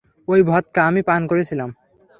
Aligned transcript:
ওই 0.27 0.41
ভদকা 0.43 0.81
আমি 0.87 1.01
পান 1.01 1.21
করেছিলাম। 1.27 1.69